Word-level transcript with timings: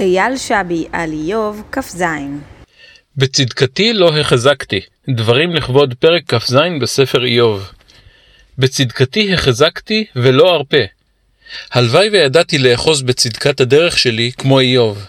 אייל 0.00 0.36
שבי 0.36 0.86
על 0.92 1.12
איוב 1.12 1.62
כ"ז 1.72 2.04
בצדקתי 3.16 3.92
לא 3.92 4.18
החזקתי, 4.18 4.80
דברים 5.08 5.54
לכבוד 5.54 5.94
פרק 5.98 6.34
כ"ז 6.34 6.56
בספר 6.80 7.24
איוב. 7.24 7.70
בצדקתי 8.58 9.34
החזקתי 9.34 10.04
ולא 10.16 10.54
ארפה. 10.54 10.84
הלוואי 11.72 12.08
וידעתי 12.08 12.58
לאחוז 12.58 13.02
בצדקת 13.02 13.60
הדרך 13.60 13.98
שלי 13.98 14.30
כמו 14.38 14.60
איוב. 14.60 15.06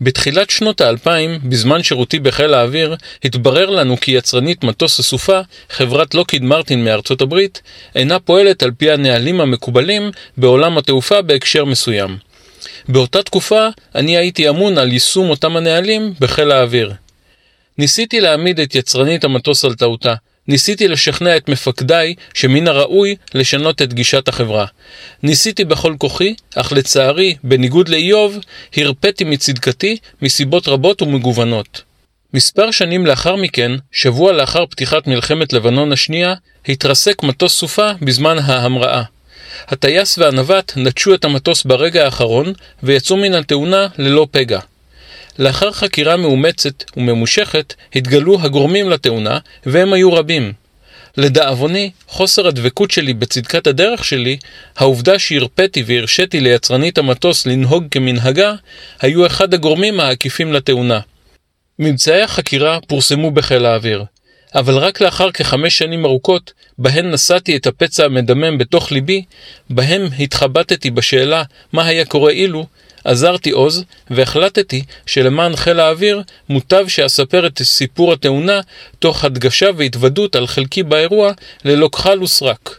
בתחילת 0.00 0.50
שנות 0.50 0.80
האלפיים, 0.80 1.38
בזמן 1.44 1.82
שירותי 1.82 2.18
בחיל 2.18 2.54
האוויר, 2.54 2.96
התברר 3.24 3.70
לנו 3.70 4.00
כי 4.00 4.10
יצרנית 4.10 4.64
מטוס 4.64 5.00
הסופה, 5.00 5.40
חברת 5.70 6.14
לוקיד 6.14 6.42
מרטין 6.42 6.84
מארצות 6.84 7.20
הברית, 7.20 7.62
אינה 7.94 8.18
פועלת 8.18 8.62
על 8.62 8.70
פי 8.70 8.90
הנהלים 8.90 9.40
המקובלים 9.40 10.10
בעולם 10.36 10.78
התעופה 10.78 11.22
בהקשר 11.22 11.64
מסוים. 11.64 12.27
באותה 12.88 13.22
תקופה, 13.22 13.68
אני 13.94 14.16
הייתי 14.16 14.48
אמון 14.48 14.78
על 14.78 14.92
יישום 14.92 15.30
אותם 15.30 15.56
הנהלים 15.56 16.14
בחיל 16.20 16.50
האוויר. 16.50 16.92
ניסיתי 17.78 18.20
להעמיד 18.20 18.60
את 18.60 18.74
יצרנית 18.74 19.24
המטוס 19.24 19.64
על 19.64 19.74
טעותה. 19.74 20.14
ניסיתי 20.48 20.88
לשכנע 20.88 21.36
את 21.36 21.48
מפקדיי 21.48 22.14
שמן 22.34 22.68
הראוי 22.68 23.16
לשנות 23.34 23.82
את 23.82 23.94
גישת 23.94 24.28
החברה. 24.28 24.66
ניסיתי 25.22 25.64
בכל 25.64 25.94
כוחי, 25.98 26.34
אך 26.54 26.72
לצערי, 26.72 27.34
בניגוד 27.42 27.88
לאיוב, 27.88 28.38
הרפאתי 28.76 29.24
מצדקתי 29.24 29.96
מסיבות 30.22 30.68
רבות 30.68 31.02
ומגוונות. 31.02 31.82
מספר 32.34 32.70
שנים 32.70 33.06
לאחר 33.06 33.36
מכן, 33.36 33.72
שבוע 33.92 34.32
לאחר 34.32 34.66
פתיחת 34.66 35.06
מלחמת 35.06 35.52
לבנון 35.52 35.92
השנייה, 35.92 36.34
התרסק 36.68 37.22
מטוס 37.22 37.58
סופה 37.58 37.90
בזמן 38.02 38.38
ההמראה. 38.38 39.02
הטייס 39.68 40.18
והנווט 40.18 40.72
נטשו 40.76 41.14
את 41.14 41.24
המטוס 41.24 41.64
ברגע 41.64 42.04
האחרון 42.04 42.52
ויצאו 42.82 43.16
מן 43.16 43.34
התאונה 43.34 43.86
ללא 43.98 44.26
פגע. 44.30 44.60
לאחר 45.38 45.72
חקירה 45.72 46.16
מאומצת 46.16 46.84
וממושכת 46.96 47.74
התגלו 47.94 48.40
הגורמים 48.40 48.90
לתאונה, 48.90 49.38
והם 49.66 49.92
היו 49.92 50.12
רבים. 50.12 50.52
לדאבוני, 51.16 51.90
חוסר 52.06 52.46
הדבקות 52.46 52.90
שלי 52.90 53.14
בצדקת 53.14 53.66
הדרך 53.66 54.04
שלי, 54.04 54.38
העובדה 54.76 55.18
שהרפאתי 55.18 55.82
והרשיתי 55.86 56.40
ליצרנית 56.40 56.98
המטוס 56.98 57.46
לנהוג 57.46 57.84
כמנהגה, 57.90 58.54
היו 59.00 59.26
אחד 59.26 59.54
הגורמים 59.54 60.00
העקיפים 60.00 60.52
לתאונה. 60.52 61.00
ממצאי 61.78 62.22
החקירה 62.22 62.78
פורסמו 62.86 63.30
בחיל 63.30 63.66
האוויר, 63.66 64.04
אבל 64.54 64.76
רק 64.76 65.00
לאחר 65.00 65.30
כחמש 65.30 65.78
שנים 65.78 66.04
ארוכות, 66.04 66.52
בהן 66.78 67.10
נשאתי 67.10 67.56
את 67.56 67.66
הפצע 67.66 68.04
המדמם 68.04 68.58
בתוך 68.58 68.92
ליבי, 68.92 69.24
בהם 69.70 70.08
התחבטתי 70.18 70.90
בשאלה 70.90 71.42
מה 71.72 71.86
היה 71.86 72.04
קורה 72.04 72.30
אילו, 72.30 72.66
עזרתי 73.04 73.50
עוז, 73.50 73.84
והחלטתי 74.10 74.82
שלמען 75.06 75.56
חיל 75.56 75.80
האוויר 75.80 76.22
מוטב 76.48 76.88
שאספר 76.88 77.46
את 77.46 77.62
סיפור 77.62 78.12
התאונה 78.12 78.60
תוך 78.98 79.24
הדגשה 79.24 79.66
והתוודות 79.76 80.36
על 80.36 80.46
חלקי 80.46 80.82
באירוע 80.82 81.32
ללא 81.64 81.88
כחל 81.92 82.22
וסרק. 82.22 82.78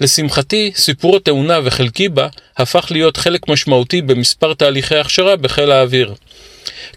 לשמחתי, 0.00 0.72
סיפור 0.74 1.16
התאונה 1.16 1.58
וחלקי 1.64 2.08
בה 2.08 2.28
הפך 2.56 2.86
להיות 2.90 3.16
חלק 3.16 3.48
משמעותי 3.48 4.02
במספר 4.02 4.54
תהליכי 4.54 4.96
הכשרה 4.96 5.36
בחיל 5.36 5.70
האוויר. 5.70 6.14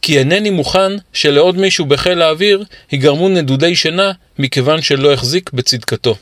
כי 0.01 0.19
אינני 0.19 0.49
מוכן 0.49 0.91
שלעוד 1.13 1.57
מישהו 1.57 1.85
בחיל 1.85 2.21
האוויר 2.21 2.63
ייגרמו 2.91 3.29
נדודי 3.29 3.75
שינה 3.75 4.11
מכיוון 4.39 4.81
שלא 4.81 5.13
החזיק 5.13 5.49
בצדקתו. 5.53 6.15